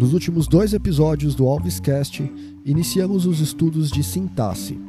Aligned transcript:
Nos 0.00 0.14
últimos 0.14 0.48
dois 0.48 0.72
episódios 0.72 1.34
do 1.34 1.46
Alvescast, 1.46 2.22
iniciamos 2.64 3.26
os 3.26 3.38
estudos 3.38 3.90
de 3.90 4.02
sintaxe. 4.02 4.80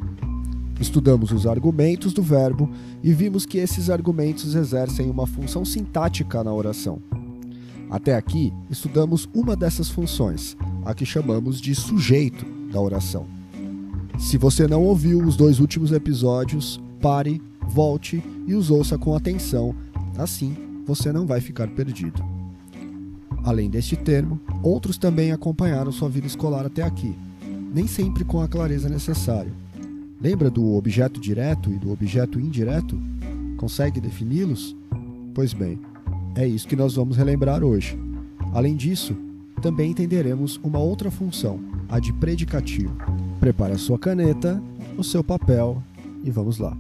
Estudamos 0.80 1.34
os 1.34 1.46
argumentos 1.46 2.14
do 2.14 2.24
verbo 2.24 2.70
e 3.04 3.12
vimos 3.12 3.46
que 3.46 3.58
esses 3.58 3.90
argumentos 3.90 4.56
exercem 4.56 5.10
uma 5.10 5.28
função 5.28 5.66
sintática 5.66 6.42
na 6.46 6.54
oração. 6.54 7.02
Até 7.90 8.16
aqui, 8.16 8.54
estudamos 8.70 9.28
uma 9.34 9.54
dessas 9.54 9.90
funções, 9.90 10.56
a 10.86 10.94
que 10.94 11.06
chamamos 11.06 11.60
de 11.60 11.76
sujeito 11.76 12.46
da 12.72 12.80
oração. 12.80 13.26
Se 14.18 14.38
você 14.38 14.66
não 14.66 14.82
ouviu 14.82 15.22
os 15.22 15.36
dois 15.36 15.60
últimos 15.60 15.92
episódios, 15.92 16.82
pare, 17.02 17.42
volte 17.68 18.24
e 18.48 18.56
os 18.56 18.72
ouça 18.72 18.98
com 18.98 19.14
atenção, 19.14 19.76
assim 20.18 20.56
você 20.86 21.12
não 21.12 21.28
vai 21.28 21.42
ficar 21.42 21.68
perdido. 21.68 22.41
Além 23.44 23.70
deste 23.70 23.96
termo, 23.96 24.40
outros 24.62 24.98
também 24.98 25.32
acompanharam 25.32 25.92
sua 25.92 26.10
vida 26.10 26.28
escolar 26.28 26.66
até 26.66 26.84
aqui, 26.84 27.16
nem 27.74 27.88
sempre 27.88 28.24
com 28.24 28.42
a 28.42 28.48
clareza 28.48 28.88
necessária. 28.88 29.52
Lembra 30.22 30.50
do 30.52 30.76
objeto 30.76 31.20
direto 31.20 31.72
e 31.72 31.80
do 31.80 31.92
objeto 31.92 32.40
indireto? 32.40 33.00
Consegue 33.58 34.00
defini-los? 34.00 34.76
Pois 35.34 35.54
bem, 35.54 35.80
é 36.36 36.48
isso 36.48 36.68
que 36.68 36.76
nós 36.76 36.96
vamos 36.96 37.18
relembrar 37.18 37.64
hoje. 37.64 37.98
Além 38.54 38.76
disso, 38.76 39.16
também 39.62 39.92
entenderemos 39.92 40.60
uma 40.64 40.80
outra 40.80 41.10
função, 41.10 41.60
a 41.90 42.00
de 42.00 42.14
predicativo. 42.14 42.96
Prepare 43.40 43.74
a 43.74 43.78
sua 43.78 43.98
caneta, 43.98 44.62
o 44.98 45.04
seu 45.04 45.24
papel 45.24 45.82
e 46.24 46.30
vamos 46.30 46.58
lá. 46.60 46.78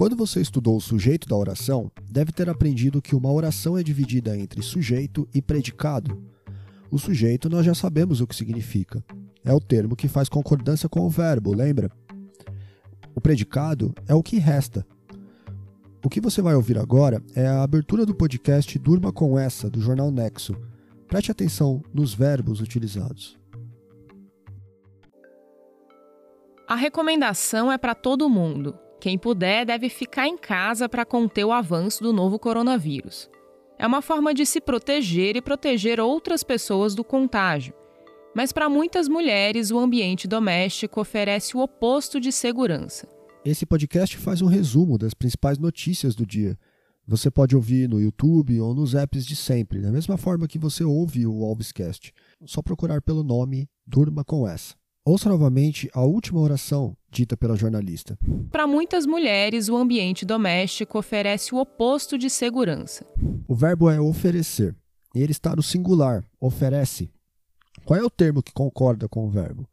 Quando 0.00 0.16
você 0.16 0.40
estudou 0.40 0.78
o 0.78 0.80
sujeito 0.80 1.28
da 1.28 1.36
oração, 1.36 1.92
deve 2.10 2.32
ter 2.32 2.48
aprendido 2.48 3.02
que 3.02 3.14
uma 3.14 3.30
oração 3.30 3.76
é 3.76 3.82
dividida 3.82 4.34
entre 4.34 4.62
sujeito 4.62 5.28
e 5.34 5.42
predicado. 5.42 6.24
O 6.90 6.98
sujeito 6.98 7.50
nós 7.50 7.66
já 7.66 7.74
sabemos 7.74 8.22
o 8.22 8.26
que 8.26 8.34
significa. 8.34 9.04
É 9.44 9.52
o 9.52 9.60
termo 9.60 9.94
que 9.94 10.08
faz 10.08 10.26
concordância 10.26 10.88
com 10.88 11.00
o 11.00 11.10
verbo, 11.10 11.52
lembra? 11.52 11.92
O 13.14 13.20
predicado 13.20 13.94
é 14.08 14.14
o 14.14 14.22
que 14.22 14.38
resta. 14.38 14.86
O 16.02 16.08
que 16.08 16.18
você 16.18 16.40
vai 16.40 16.54
ouvir 16.54 16.78
agora 16.78 17.22
é 17.34 17.46
a 17.46 17.62
abertura 17.62 18.06
do 18.06 18.14
podcast 18.14 18.78
Durma 18.78 19.12
com 19.12 19.38
essa, 19.38 19.68
do 19.68 19.82
jornal 19.82 20.10
Nexo. 20.10 20.56
Preste 21.08 21.30
atenção 21.30 21.82
nos 21.92 22.14
verbos 22.14 22.62
utilizados. 22.62 23.38
A 26.66 26.74
recomendação 26.74 27.70
é 27.70 27.76
para 27.76 27.94
todo 27.94 28.30
mundo. 28.30 28.74
Quem 29.00 29.16
puder 29.16 29.64
deve 29.64 29.88
ficar 29.88 30.28
em 30.28 30.36
casa 30.36 30.86
para 30.86 31.06
conter 31.06 31.44
o 31.44 31.52
avanço 31.52 32.02
do 32.02 32.12
novo 32.12 32.38
coronavírus. 32.38 33.30
É 33.78 33.86
uma 33.86 34.02
forma 34.02 34.34
de 34.34 34.44
se 34.44 34.60
proteger 34.60 35.36
e 35.36 35.40
proteger 35.40 35.98
outras 35.98 36.42
pessoas 36.42 36.94
do 36.94 37.02
contágio. 37.02 37.72
Mas 38.36 38.52
para 38.52 38.68
muitas 38.68 39.08
mulheres, 39.08 39.70
o 39.70 39.78
ambiente 39.78 40.28
doméstico 40.28 41.00
oferece 41.00 41.56
o 41.56 41.60
oposto 41.60 42.20
de 42.20 42.30
segurança. 42.30 43.08
Esse 43.42 43.64
podcast 43.64 44.18
faz 44.18 44.42
um 44.42 44.46
resumo 44.46 44.98
das 44.98 45.14
principais 45.14 45.58
notícias 45.58 46.14
do 46.14 46.26
dia. 46.26 46.58
Você 47.06 47.30
pode 47.30 47.56
ouvir 47.56 47.88
no 47.88 47.98
YouTube 47.98 48.60
ou 48.60 48.74
nos 48.74 48.94
apps 48.94 49.24
de 49.24 49.34
sempre, 49.34 49.80
da 49.80 49.90
mesma 49.90 50.18
forma 50.18 50.46
que 50.46 50.58
você 50.58 50.84
ouve 50.84 51.26
o 51.26 51.42
Alvescast. 51.42 52.12
Só 52.44 52.60
procurar 52.60 53.00
pelo 53.00 53.24
nome 53.24 53.66
Durma 53.86 54.22
com 54.22 54.46
essa. 54.46 54.79
Ouça 55.04 55.30
novamente 55.30 55.90
a 55.94 56.02
última 56.02 56.40
oração 56.40 56.94
dita 57.10 57.34
pela 57.34 57.56
jornalista. 57.56 58.18
Para 58.52 58.66
muitas 58.66 59.06
mulheres, 59.06 59.68
o 59.70 59.76
ambiente 59.76 60.26
doméstico 60.26 60.98
oferece 60.98 61.54
o 61.54 61.58
oposto 61.58 62.18
de 62.18 62.28
segurança. 62.28 63.06
O 63.48 63.54
verbo 63.54 63.88
é 63.88 63.98
oferecer. 63.98 64.76
E 65.14 65.22
ele 65.22 65.32
está 65.32 65.56
no 65.56 65.62
singular, 65.62 66.22
oferece. 66.38 67.10
Qual 67.84 67.98
é 67.98 68.02
o 68.04 68.10
termo 68.10 68.42
que 68.42 68.52
concorda 68.52 69.08
com 69.08 69.26
o 69.26 69.30
verbo? 69.30 69.66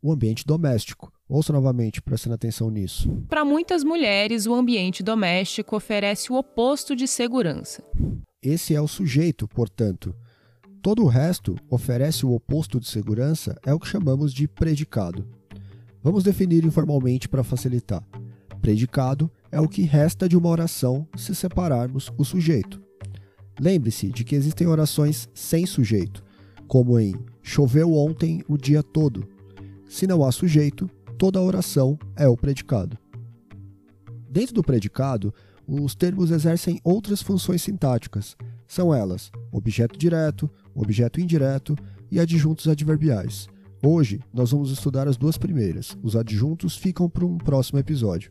O 0.00 0.12
ambiente 0.12 0.46
doméstico. 0.46 1.12
Ouça 1.28 1.52
novamente, 1.52 2.00
prestando 2.00 2.34
atenção 2.36 2.70
nisso. 2.70 3.10
Para 3.28 3.44
muitas 3.44 3.82
mulheres, 3.82 4.46
o 4.46 4.54
ambiente 4.54 5.02
doméstico 5.02 5.76
oferece 5.76 6.32
o 6.32 6.36
oposto 6.36 6.94
de 6.94 7.08
segurança. 7.08 7.82
Esse 8.40 8.74
é 8.74 8.80
o 8.80 8.88
sujeito, 8.88 9.48
portanto. 9.48 10.14
Todo 10.82 11.04
o 11.04 11.08
resto 11.08 11.56
oferece 11.68 12.24
o 12.24 12.32
oposto 12.32 12.80
de 12.80 12.88
segurança, 12.88 13.54
é 13.66 13.74
o 13.74 13.78
que 13.78 13.86
chamamos 13.86 14.32
de 14.32 14.48
predicado. 14.48 15.26
Vamos 16.02 16.24
definir 16.24 16.64
informalmente 16.64 17.28
para 17.28 17.44
facilitar. 17.44 18.02
Predicado 18.62 19.30
é 19.52 19.60
o 19.60 19.68
que 19.68 19.82
resta 19.82 20.26
de 20.26 20.38
uma 20.38 20.48
oração 20.48 21.06
se 21.14 21.34
separarmos 21.34 22.10
o 22.16 22.24
sujeito. 22.24 22.80
Lembre-se 23.60 24.08
de 24.08 24.24
que 24.24 24.34
existem 24.34 24.66
orações 24.66 25.28
sem 25.34 25.66
sujeito, 25.66 26.24
como 26.66 26.98
em 26.98 27.14
choveu 27.42 27.92
ontem 27.92 28.42
o 28.48 28.56
dia 28.56 28.82
todo. 28.82 29.28
Se 29.86 30.06
não 30.06 30.24
há 30.24 30.32
sujeito, 30.32 30.88
toda 31.18 31.42
oração 31.42 31.98
é 32.16 32.26
o 32.26 32.38
predicado. 32.38 32.96
Dentro 34.30 34.54
do 34.54 34.62
predicado, 34.62 35.34
os 35.68 35.94
termos 35.94 36.30
exercem 36.30 36.80
outras 36.82 37.20
funções 37.20 37.60
sintáticas. 37.60 38.34
São 38.66 38.94
elas 38.94 39.30
objeto 39.50 39.98
direto, 39.98 40.50
objeto 40.74 41.20
indireto 41.20 41.76
e 42.10 42.18
adjuntos 42.18 42.68
adverbiais. 42.68 43.48
Hoje, 43.82 44.20
nós 44.32 44.50
vamos 44.50 44.70
estudar 44.70 45.08
as 45.08 45.16
duas 45.16 45.38
primeiras. 45.38 45.96
Os 46.02 46.14
adjuntos 46.14 46.76
ficam 46.76 47.08
para 47.08 47.24
um 47.24 47.38
próximo 47.38 47.78
episódio. 47.78 48.30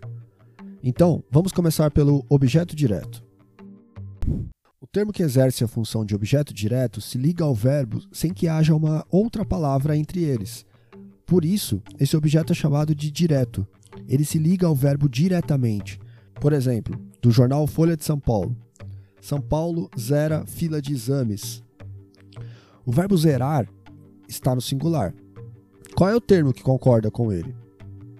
Então, 0.84 1.24
vamos 1.32 1.52
começar 1.52 1.90
pelo 1.92 2.24
objeto 2.30 2.76
direto. 2.76 3.24
O 4.80 4.88
termo 4.88 5.12
que 5.12 5.24
exerce 5.24 5.64
a 5.64 5.68
função 5.68 6.06
de 6.06 6.16
objeto 6.16 6.54
direto 6.54 7.02
se 7.02 7.18
liga 7.18 7.44
ao 7.44 7.54
verbo 7.54 8.02
sem 8.12 8.34
que 8.34 8.48
haja 8.48 8.76
uma 8.76 9.06
outra 9.10 9.44
palavra 9.44 9.98
entre 9.98 10.24
eles. 10.24 10.66
Por 11.26 11.44
isso, 11.44 11.82
esse 12.00 12.16
objeto 12.16 12.54
é 12.54 12.56
chamado 12.56 12.96
de 12.96 13.12
direto. 13.12 13.68
Ele 14.08 14.24
se 14.24 14.38
liga 14.38 14.68
ao 14.68 14.76
verbo 14.76 15.10
diretamente. 15.10 16.00
Por 16.40 16.54
exemplo, 16.54 17.00
do 17.22 17.32
jornal 17.32 17.68
Folha 17.68 17.98
de 17.98 18.06
São 18.06 18.20
Paulo. 18.20 18.56
São 19.22 19.42
Paulo 19.42 19.90
zera 19.98 20.46
fila 20.46 20.82
de 20.82 20.94
exames. 20.94 21.64
O 22.86 22.92
verbo 22.92 23.16
zerar 23.18 23.68
está 24.28 24.56
no 24.56 24.62
singular. 24.62 25.14
Qual 25.96 26.10
é 26.10 26.16
o 26.16 26.22
termo 26.22 26.54
que 26.54 26.64
concorda 26.64 27.12
com 27.12 27.32
ele? 27.32 27.56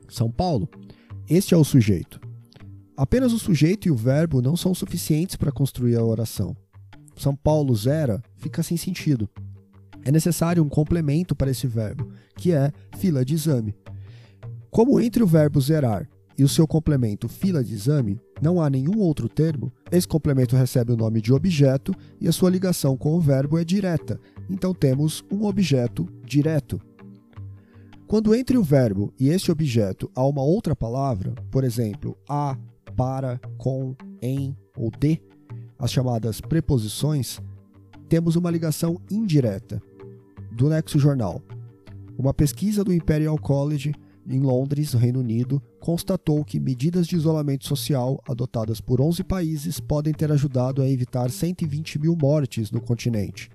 São 0.10 0.30
Paulo. 0.30 0.68
Este 1.30 1.54
é 1.54 1.58
o 1.58 1.64
sujeito. 1.64 2.20
Apenas 2.98 3.32
o 3.32 3.40
sujeito 3.40 3.88
e 3.88 3.92
o 3.92 3.96
verbo 3.96 4.42
não 4.42 4.58
são 4.58 4.76
suficientes 4.76 5.36
para 5.36 5.52
construir 5.52 5.96
a 5.96 6.04
oração. 6.04 6.56
São 7.16 7.36
Paulo 7.36 7.74
zera 7.76 8.22
fica 8.36 8.62
sem 8.62 8.76
sentido. 8.76 9.30
É 10.04 10.12
necessário 10.12 10.64
um 10.64 10.70
complemento 10.70 11.36
para 11.36 11.52
esse 11.52 11.68
verbo, 11.68 12.12
que 12.36 12.52
é 12.52 12.72
fila 12.98 13.24
de 13.24 13.36
exame. 13.36 13.76
Como 14.70 15.00
entre 15.00 15.24
o 15.24 15.28
verbo 15.28 15.60
zerar 15.62 16.10
e 16.40 16.44
o 16.44 16.48
seu 16.48 16.66
complemento 16.66 17.28
fila 17.28 17.62
de 17.62 17.74
exame 17.74 18.18
não 18.42 18.62
há 18.62 18.70
nenhum 18.70 18.98
outro 19.00 19.28
termo, 19.28 19.70
esse 19.92 20.08
complemento 20.08 20.56
recebe 20.56 20.94
o 20.94 20.98
nome 20.98 21.22
de 21.22 21.34
objeto 21.34 21.94
e 22.20 22.30
a 22.30 22.32
sua 22.32 22.50
ligação 22.50 22.96
com 22.96 23.14
o 23.14 23.20
verbo 23.20 23.58
é 23.58 23.66
direta, 23.66 24.18
então 24.50 24.74
temos 24.74 25.22
um 25.30 25.44
objeto 25.46 26.08
direto. 26.24 26.80
Quando 28.08 28.34
entre 28.34 28.58
o 28.58 28.64
verbo 28.64 29.14
e 29.20 29.28
esse 29.28 29.52
objeto 29.52 30.10
há 30.16 30.26
uma 30.26 30.42
outra 30.42 30.74
palavra, 30.74 31.36
por 31.52 31.66
exemplo, 31.66 32.18
a, 32.28 32.58
para, 32.96 33.40
com, 33.58 33.94
em 34.22 34.56
ou 34.78 34.90
de, 34.90 35.22
as 35.78 35.92
chamadas 35.92 36.40
preposições, 36.40 37.42
temos 38.08 38.38
uma 38.38 38.50
ligação 38.50 39.00
indireta. 39.12 39.82
Do 40.52 40.70
Nexo 40.70 40.98
Jornal. 40.98 41.42
Uma 42.18 42.34
pesquisa 42.34 42.84
do 42.84 42.92
Imperial 42.92 43.38
College 43.38 43.94
em 44.28 44.40
Londres, 44.40 44.94
Reino 44.94 45.20
Unido, 45.20 45.62
constatou 45.80 46.44
que 46.44 46.60
medidas 46.60 47.08
de 47.08 47.16
isolamento 47.16 47.68
social 47.68 48.22
adotadas 48.28 48.82
por 48.82 49.02
11 49.02 49.24
países 49.24 49.80
podem 49.80 50.14
ter 50.14 50.32
ajudado 50.32 50.82
a 50.82 50.90
evitar 50.90 51.32
120 51.32 52.00
mil 52.00 52.16
mortes 52.16 52.72
no 52.72 52.82
continente. 52.82 53.50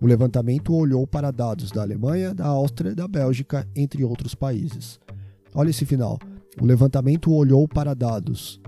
O 0.00 0.06
levantamento 0.06 0.74
olhou 0.74 1.06
para 1.06 1.30
dados 1.30 1.70
da 1.70 1.82
Alemanha, 1.82 2.34
da 2.34 2.46
Áustria 2.46 2.92
e 2.92 2.94
da 2.94 3.08
Bélgica, 3.08 3.68
entre 3.74 4.04
outros 4.04 4.34
países. 4.34 5.00
Olha 5.54 5.70
esse 5.70 5.84
final. 5.84 6.18
O 6.60 6.64
levantamento 6.64 7.32
olhou 7.32 7.66
para 7.66 7.94
dados. 7.94 8.60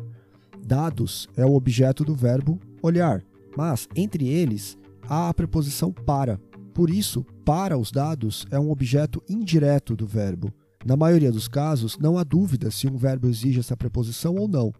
Dados 0.65 1.29
é 1.37 1.45
o 1.45 1.55
objeto 1.55 2.05
do 2.05 2.15
verbo 2.15 2.59
olhar, 2.83 3.23
mas 3.57 3.89
entre 3.95 4.29
eles 4.29 4.77
há 5.09 5.29
a 5.29 5.35
preposição 5.35 5.93
para. 5.93 6.41
Por 6.75 6.91
isso, 6.91 7.25
para 7.45 7.79
os 7.79 7.91
dados 7.91 8.47
é 8.51 8.59
um 8.59 8.71
objeto 8.71 9.23
indireto 9.29 9.95
do 9.95 10.07
verbo. 10.07 10.53
Na 10.87 10.97
maioria 10.97 11.33
dos 11.33 11.49
casos, 11.49 11.99
não 11.99 12.17
há 12.17 12.23
dúvida 12.23 12.71
se 12.71 12.87
um 12.87 12.97
verbo 12.97 13.27
exige 13.29 13.59
essa 13.59 13.77
preposição 13.77 14.37
ou 14.37 14.47
não. 14.47 14.73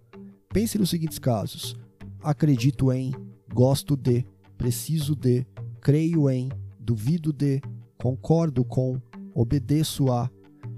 Pense 0.51 0.79
nos 0.79 0.89
seguintes 0.89 1.19
casos: 1.19 1.75
acredito 2.23 2.93
em, 2.93 3.13
gosto 3.53 3.97
de, 3.97 4.25
preciso 4.57 5.17
de, 5.17 5.45
creio 5.81 6.31
em, 6.31 6.49
duvido 6.79 7.33
de, 7.33 7.61
concordo 7.99 8.65
com, 8.65 9.03
obedeço 9.35 10.13
a, 10.13 10.31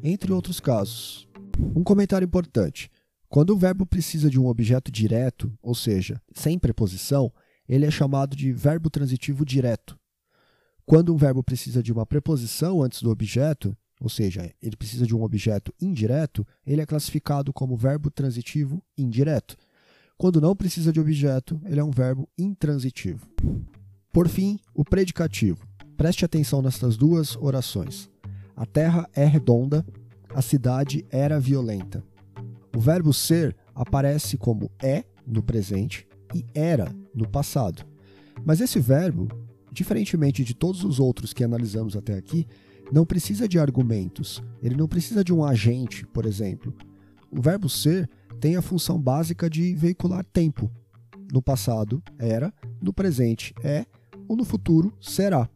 entre 0.03 0.33
outros 0.33 0.61
casos. 0.61 1.29
Um 1.77 1.85
comentário 1.85 2.25
importante: 2.25 2.91
quando 3.29 3.51
o 3.51 3.59
verbo 3.59 3.85
precisa 3.85 4.31
de 4.31 4.41
um 4.41 4.47
objeto 4.47 4.91
direto, 4.91 5.53
ou 5.61 5.75
seja, 5.75 6.19
sem 6.35 6.59
preposição, 6.59 7.31
ele 7.69 7.85
é 7.85 7.91
chamado 7.91 8.35
de 8.35 8.51
verbo 8.51 8.89
transitivo 8.89 9.45
direto. 9.45 9.95
Quando 10.87 11.13
um 11.13 11.19
verbo 11.19 11.43
precisa 11.43 11.83
de 11.83 11.93
uma 11.93 12.07
preposição 12.07 12.83
antes 12.83 13.03
do 13.03 13.11
objeto, 13.11 13.77
ou 14.01 14.09
seja, 14.09 14.53
ele 14.63 14.77
precisa 14.77 15.07
de 15.07 15.15
um 15.15 15.23
objeto 15.23 15.73
indireto, 15.81 16.47
ele 16.67 16.81
é 16.81 16.87
classificado 16.87 17.53
como 17.53 17.77
verbo 17.77 18.11
transitivo 18.11 18.83
indireto. 18.97 19.57
Quando 20.17 20.41
não 20.41 20.55
precisa 20.55 20.93
de 20.93 21.01
objeto, 21.01 21.61
ele 21.65 21.81
é 21.81 21.85
um 21.85 21.91
verbo 21.91 22.29
intransitivo. 22.37 23.27
Por 24.13 24.29
fim, 24.29 24.59
o 24.75 24.85
predicativo. 24.85 25.67
Preste 25.97 26.25
atenção 26.25 26.63
nessas 26.63 26.97
duas 26.97 27.37
orações. 27.37 28.11
A 28.57 28.67
terra 28.67 29.09
é 29.15 29.25
redonda, 29.25 29.87
a 30.35 30.43
cidade 30.43 31.05
era 31.11 31.39
violenta. 31.39 32.03
O 32.77 32.81
verbo 32.81 33.13
ser 33.13 33.57
aparece 33.75 34.37
como 34.37 34.71
é 34.83 35.05
no 35.27 35.43
presente 35.43 36.07
e 36.35 36.45
era 36.55 36.93
no 37.15 37.29
passado. 37.29 37.85
Mas 38.45 38.61
esse 38.61 38.81
verbo, 38.81 39.29
diferentemente 39.73 40.45
de 40.45 40.55
todos 40.55 40.85
os 40.85 40.99
outros 40.99 41.33
que 41.33 41.45
analisamos 41.45 41.97
até 41.97 42.15
aqui, 42.15 42.47
não 42.93 43.05
precisa 43.05 43.49
de 43.49 43.59
argumentos, 43.59 44.43
ele 44.63 44.77
não 44.77 44.89
precisa 44.89 45.23
de 45.23 45.33
um 45.33 45.45
agente, 45.45 46.07
por 46.07 46.25
exemplo. 46.25 46.75
O 47.31 47.41
verbo 47.41 47.69
ser 47.69 48.09
tem 48.41 48.57
a 48.57 48.63
função 48.63 49.01
básica 49.01 49.49
de 49.51 49.75
veicular 49.75 50.25
tempo. 50.25 50.71
No 51.33 51.43
passado 51.43 52.03
era, 52.19 52.53
no 52.81 52.93
presente 52.93 53.55
é, 53.63 53.85
ou 54.27 54.37
no 54.37 54.45
futuro 54.45 54.93
será. 55.01 55.49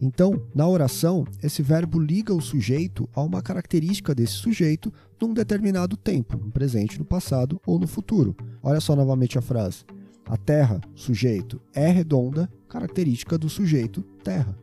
Então, 0.00 0.42
na 0.54 0.68
oração, 0.68 1.24
esse 1.42 1.62
verbo 1.62 1.98
liga 1.98 2.34
o 2.34 2.40
sujeito 2.40 3.08
a 3.14 3.22
uma 3.22 3.40
característica 3.40 4.14
desse 4.14 4.34
sujeito 4.34 4.92
num 5.20 5.32
determinado 5.32 5.96
tempo, 5.96 6.36
no 6.36 6.50
presente, 6.50 6.98
no 6.98 7.04
passado 7.04 7.60
ou 7.66 7.78
no 7.78 7.86
futuro. 7.86 8.36
Olha 8.62 8.80
só 8.80 8.94
novamente 8.94 9.38
a 9.38 9.42
frase. 9.42 9.84
A 10.26 10.36
terra, 10.36 10.80
sujeito, 10.94 11.60
é 11.72 11.88
redonda, 11.90 12.50
característica 12.68 13.38
do 13.38 13.48
sujeito 13.48 14.02
terra. 14.22 14.56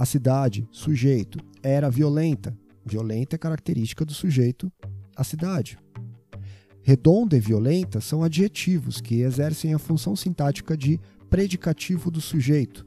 A 0.00 0.06
cidade, 0.06 0.66
sujeito, 0.72 1.38
era 1.62 1.90
violenta. 1.90 2.56
Violenta 2.86 3.36
é 3.36 3.38
característica 3.38 4.02
do 4.02 4.14
sujeito, 4.14 4.72
a 5.14 5.22
cidade. 5.22 5.78
Redonda 6.80 7.36
e 7.36 7.40
violenta 7.40 8.00
são 8.00 8.22
adjetivos 8.22 8.98
que 8.98 9.20
exercem 9.20 9.74
a 9.74 9.78
função 9.78 10.16
sintática 10.16 10.74
de 10.74 10.98
predicativo 11.28 12.10
do 12.10 12.18
sujeito. 12.18 12.86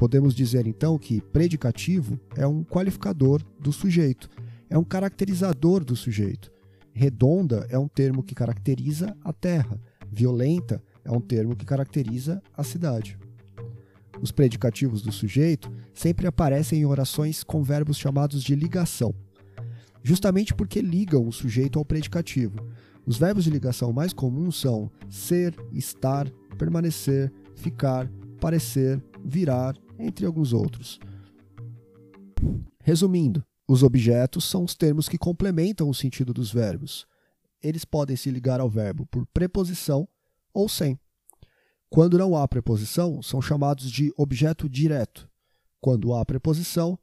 Podemos 0.00 0.34
dizer 0.34 0.66
então 0.66 0.98
que 0.98 1.20
predicativo 1.20 2.18
é 2.36 2.44
um 2.44 2.64
qualificador 2.64 3.40
do 3.60 3.72
sujeito, 3.72 4.28
é 4.68 4.76
um 4.76 4.82
caracterizador 4.82 5.84
do 5.84 5.94
sujeito. 5.94 6.50
Redonda 6.92 7.68
é 7.70 7.78
um 7.78 7.86
termo 7.86 8.20
que 8.20 8.34
caracteriza 8.34 9.16
a 9.22 9.32
terra, 9.32 9.80
violenta 10.10 10.82
é 11.04 11.12
um 11.12 11.20
termo 11.20 11.54
que 11.54 11.64
caracteriza 11.64 12.42
a 12.52 12.64
cidade. 12.64 13.16
Os 14.22 14.30
predicativos 14.30 15.02
do 15.02 15.10
sujeito 15.10 15.70
sempre 15.92 16.28
aparecem 16.28 16.80
em 16.80 16.86
orações 16.86 17.42
com 17.42 17.60
verbos 17.60 17.98
chamados 17.98 18.40
de 18.44 18.54
ligação, 18.54 19.12
justamente 20.00 20.54
porque 20.54 20.80
ligam 20.80 21.26
o 21.26 21.32
sujeito 21.32 21.76
ao 21.76 21.84
predicativo. 21.84 22.54
Os 23.04 23.18
verbos 23.18 23.42
de 23.42 23.50
ligação 23.50 23.92
mais 23.92 24.12
comuns 24.12 24.60
são 24.60 24.88
ser, 25.10 25.56
estar, 25.72 26.30
permanecer, 26.56 27.32
ficar, 27.56 28.08
parecer, 28.40 29.02
virar, 29.24 29.76
entre 29.98 30.24
alguns 30.24 30.52
outros. 30.52 31.00
Resumindo, 32.84 33.44
os 33.68 33.82
objetos 33.82 34.44
são 34.44 34.62
os 34.62 34.76
termos 34.76 35.08
que 35.08 35.18
complementam 35.18 35.88
o 35.88 35.94
sentido 35.94 36.32
dos 36.32 36.52
verbos. 36.52 37.06
Eles 37.60 37.84
podem 37.84 38.16
se 38.16 38.30
ligar 38.30 38.60
ao 38.60 38.70
verbo 38.70 39.04
por 39.06 39.26
preposição 39.34 40.08
ou 40.54 40.68
sem. 40.68 40.96
Quando 41.92 42.16
não 42.16 42.34
há 42.34 42.48
preposição, 42.48 43.20
são 43.20 43.42
chamados 43.42 43.90
de 43.90 44.10
objeto 44.16 44.66
direto. 44.66 45.28
Quando 45.78 46.14
há 46.14 46.24
preposição, 46.24 46.98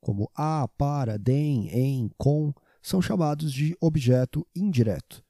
como 0.00 0.28
a, 0.34 0.66
para, 0.66 1.16
dem, 1.16 1.68
em, 1.68 2.10
com, 2.18 2.52
são 2.82 3.00
chamados 3.00 3.52
de 3.52 3.76
objeto 3.80 4.44
indireto. 4.52 5.22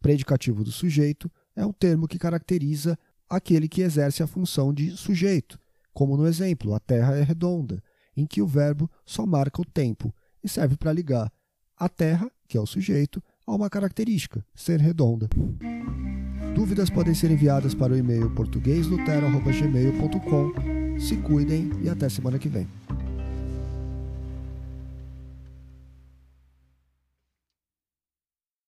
Predicativo 0.00 0.62
do 0.62 0.70
sujeito 0.70 1.28
é 1.56 1.66
um 1.66 1.72
termo 1.72 2.06
que 2.06 2.20
caracteriza 2.20 2.96
aquele 3.28 3.68
que 3.68 3.82
exerce 3.82 4.22
a 4.22 4.28
função 4.28 4.72
de 4.72 4.96
sujeito, 4.96 5.58
como 5.92 6.16
no 6.16 6.24
exemplo, 6.24 6.72
a 6.72 6.78
terra 6.78 7.16
é 7.16 7.24
redonda, 7.24 7.82
em 8.16 8.28
que 8.28 8.40
o 8.40 8.46
verbo 8.46 8.88
só 9.04 9.26
marca 9.26 9.60
o 9.60 9.64
tempo 9.64 10.14
e 10.40 10.48
serve 10.48 10.76
para 10.76 10.92
ligar 10.92 11.32
a 11.76 11.88
terra, 11.88 12.30
que 12.46 12.56
é 12.56 12.60
o 12.60 12.66
sujeito, 12.66 13.20
a 13.44 13.52
uma 13.52 13.68
característica, 13.68 14.46
ser 14.54 14.78
redonda. 14.78 15.28
Dúvidas 16.56 16.88
podem 16.88 17.12
ser 17.12 17.30
enviadas 17.30 17.74
para 17.74 17.92
o 17.92 17.96
e-mail 17.98 18.30
portugueslutero.gmail.com. 18.30 20.98
Se 20.98 21.16
cuidem 21.16 21.70
e 21.82 21.90
até 21.90 22.08
semana 22.08 22.38
que 22.38 22.48
vem. 22.48 22.66